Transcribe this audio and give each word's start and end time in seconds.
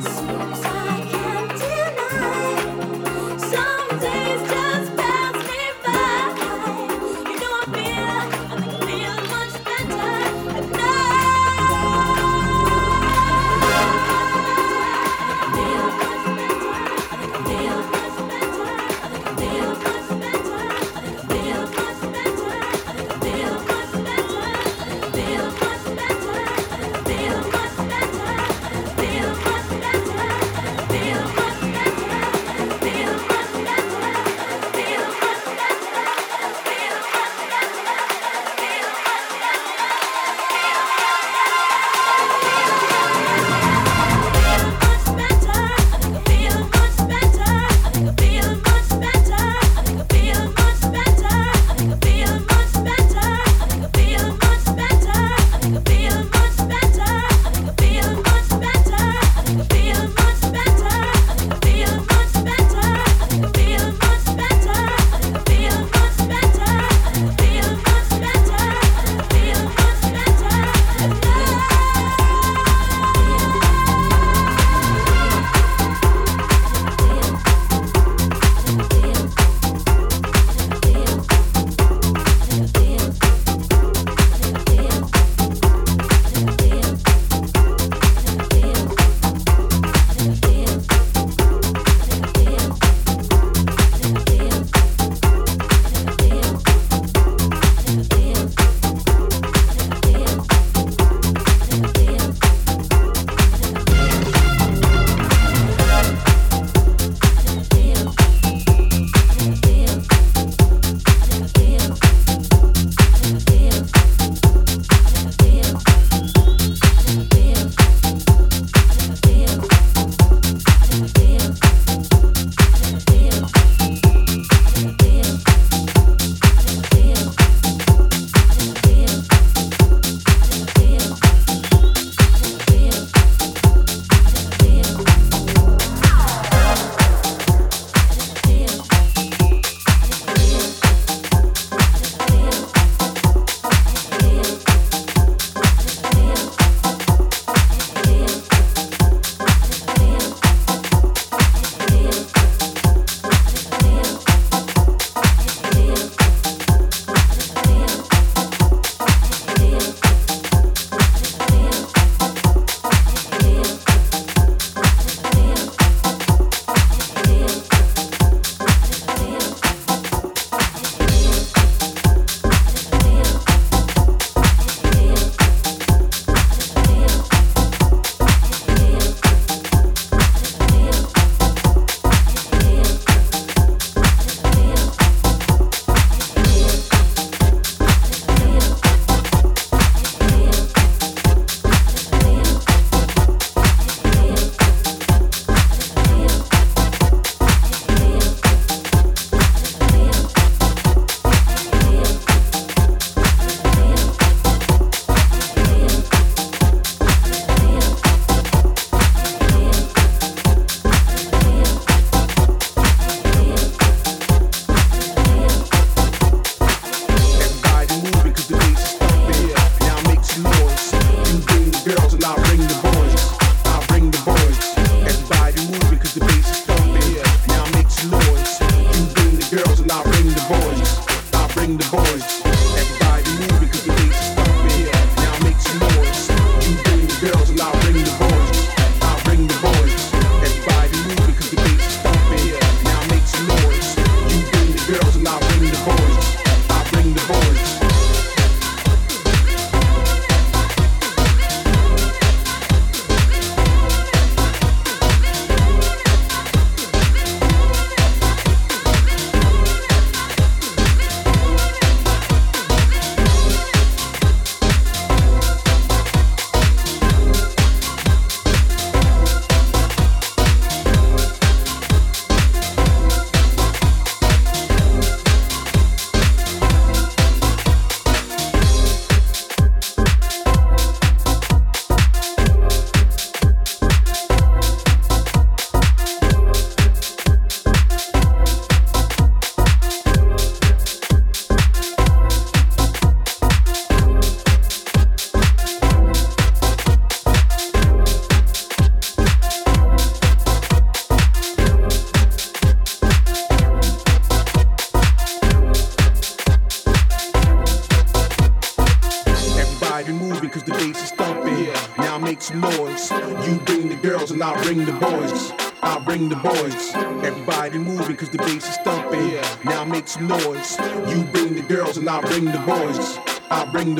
Sometimes 0.00 0.83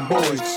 boys. 0.08 0.53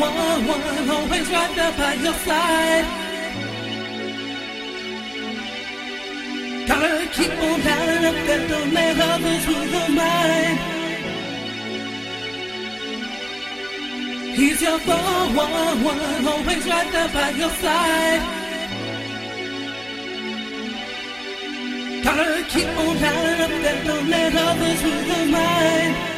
one, 0.00 0.46
one, 0.46 0.90
always 0.90 1.28
right 1.30 1.54
there 1.56 1.72
by 1.72 1.94
your 1.94 2.14
side. 2.14 2.86
Gotta 6.66 7.06
keep 7.12 7.30
on 7.30 7.64
lining 7.64 8.04
up 8.04 8.18
that 8.26 8.48
don't 8.48 8.72
let 8.74 8.98
others 8.98 9.46
rule 9.48 9.66
your 9.66 9.88
mind. 9.88 10.58
He's 14.36 14.60
your 14.60 14.78
four, 14.80 14.94
one, 14.94 15.84
one, 15.84 16.28
always 16.28 16.66
right 16.66 16.92
there 16.92 17.08
by 17.08 17.30
your 17.30 17.50
side. 17.50 18.22
Gotta 22.04 22.44
keep 22.48 22.68
on 22.68 23.00
lining 23.00 23.40
up 23.40 23.54
that 23.64 23.84
don't 23.86 24.08
let 24.08 24.34
others 24.34 24.82
rule 24.84 25.04
your 25.12 25.26
mind. 25.32 26.15